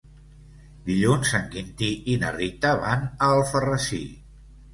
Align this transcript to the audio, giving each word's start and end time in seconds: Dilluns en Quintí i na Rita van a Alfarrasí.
Dilluns 0.87 1.33
en 1.39 1.45
Quintí 1.55 1.89
i 2.15 2.15
na 2.25 2.33
Rita 2.37 2.73
van 2.87 3.05
a 3.11 3.29
Alfarrasí. 3.37 4.03